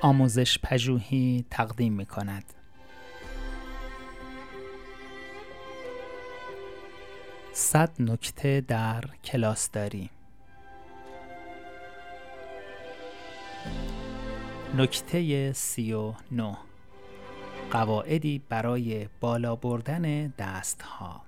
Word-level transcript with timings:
آموزش 0.00 0.58
پژوهی 0.58 1.44
تقدیم 1.50 1.92
می 1.92 2.06
کند. 2.06 2.44
صد 7.52 7.90
نکته 7.98 8.60
در 8.60 9.04
کلاسداری 9.24 10.10
نکته 14.76 15.52
سی 15.52 15.92
و 15.92 16.12
نو 16.32 16.54
قواعدی 17.70 18.42
برای 18.48 19.08
بالا 19.20 19.56
بردن 19.56 20.26
دستها. 20.26 21.27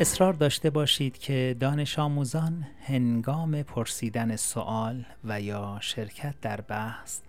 اصرار 0.00 0.32
داشته 0.32 0.70
باشید 0.70 1.18
که 1.18 1.56
دانش 1.60 1.98
آموزان 1.98 2.66
هنگام 2.80 3.62
پرسیدن 3.62 4.36
سوال 4.36 5.04
و 5.24 5.40
یا 5.40 5.78
شرکت 5.80 6.34
در 6.40 6.60
بحث 6.60 7.20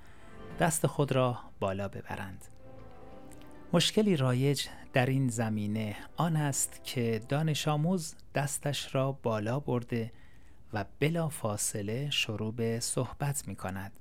دست 0.59 0.87
خود 0.87 1.11
را 1.11 1.39
بالا 1.59 1.87
ببرند. 1.87 2.45
مشکلی 3.73 4.15
رایج 4.17 4.65
در 4.93 5.05
این 5.05 5.29
زمینه 5.29 5.95
آن 6.17 6.35
است 6.35 6.81
که 6.83 7.21
دانش 7.29 7.67
آموز 7.67 8.15
دستش 8.35 8.95
را 8.95 9.11
بالا 9.11 9.59
برده 9.59 10.11
و 10.73 10.85
بلا 10.99 11.29
فاصله 11.29 12.09
شروع 12.09 12.53
به 12.53 12.79
صحبت 12.79 13.47
می 13.47 13.55
کند. 13.55 13.91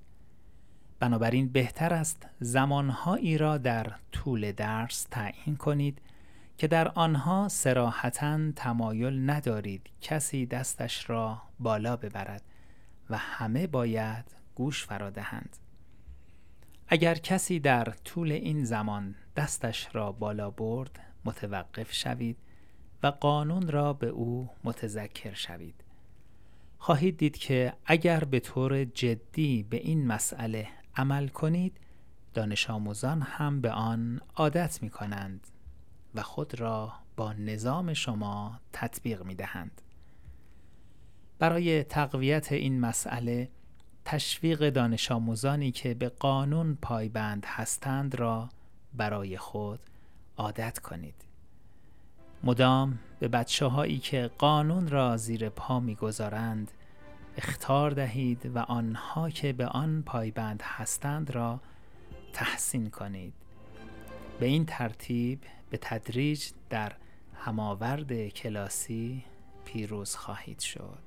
بنابراین 1.01 1.49
بهتر 1.49 1.95
است 1.95 2.27
زمانهایی 2.41 3.39
را 3.39 3.59
در 3.59 3.93
طول 4.13 4.53
درس 4.53 5.07
تعیین 5.11 5.57
کنید 5.57 5.99
که 6.59 6.67
در 6.67 6.89
آنها 6.89 7.49
سراحتا 7.49 8.53
تمایل 8.57 9.31
ندارید 9.31 9.91
کسی 10.01 10.47
دستش 10.47 11.11
را 11.11 11.43
بالا 11.59 11.97
ببرد 11.97 12.43
و 13.11 13.17
همه 13.17 13.67
باید 13.67 14.25
گوش 14.55 14.87
فرادهند. 14.87 15.57
اگر 16.89 17.15
کسی 17.15 17.61
در 17.61 17.85
طول 17.85 18.33
این 18.33 18.65
زمان 18.65 19.15
دستش 19.37 19.89
را 19.93 20.13
بالا 20.13 20.51
برد 20.51 21.01
متوقف 21.25 21.93
شوید 21.93 22.37
و 23.03 23.07
قانون 23.07 23.69
را 23.69 23.93
به 23.93 24.07
او 24.07 24.51
متذکر 24.65 25.35
شوید. 25.35 25.85
خواهید 26.79 27.17
دید 27.17 27.37
که 27.37 27.73
اگر 27.87 28.25
به 28.25 28.41
طور 28.41 28.85
جدی 28.85 29.63
به 29.63 29.77
این 29.77 30.07
مسئله 30.07 30.69
عمل 30.97 31.29
کنید 31.29 31.81
دانش 32.35 32.71
آموزان 32.71 33.23
هم 33.23 33.61
به 33.61 33.71
آن 33.71 34.21
عادت 34.37 34.83
می 34.83 34.91
کنند 34.91 35.47
و 36.17 36.23
خود 36.23 36.61
را 36.61 36.93
با 37.17 37.33
نظام 37.33 37.95
شما 37.95 38.61
تطبیق 38.73 39.23
می 39.23 39.35
دهند. 39.35 39.83
برای 41.39 41.85
تقویت 41.85 42.53
این 42.53 42.81
مسئله 42.81 43.49
تشویق 44.05 44.71
دانش 44.71 45.13
آموزانی 45.13 45.73
که 45.73 45.95
به 45.95 46.09
قانون 46.09 46.79
پایبند 46.83 47.45
هستند 47.47 48.15
را 48.15 48.49
برای 48.95 49.37
خود 49.37 49.81
عادت 50.37 50.79
کنید. 50.79 51.15
مدام 52.45 52.99
به 53.19 53.29
بچه 53.29 53.67
هایی 53.67 53.99
که 53.99 54.31
قانون 54.39 54.89
را 54.89 55.17
زیر 55.17 55.49
پا 55.49 55.81
می‌گذارند 55.81 56.71
اختار 57.37 57.91
دهید 57.91 58.51
و 58.55 58.59
آنها 58.59 59.31
که 59.31 59.53
به 59.53 59.67
آن 59.67 60.03
پایبند 60.03 60.63
هستند 60.63 61.31
را 61.31 61.61
تحسین 62.33 62.91
کنید. 62.91 63.35
به 64.41 64.47
این 64.47 64.67
ترتیب 64.67 65.41
به 65.71 65.79
تدریج 65.83 66.47
در 66.71 66.93
هماورد 67.35 68.29
کلاسی 68.29 69.25
پیروز 69.65 70.17
خواهید 70.17 70.61
شد. 70.61 70.99